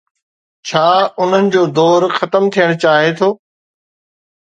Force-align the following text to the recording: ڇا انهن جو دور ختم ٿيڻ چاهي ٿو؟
ڇا 0.67 0.85
انهن 1.25 1.45
جو 1.57 1.63
دور 1.81 2.01
ختم 2.17 2.43
ٿيڻ 2.57 2.69
چاهي 2.85 3.11
ٿو؟ 3.23 3.29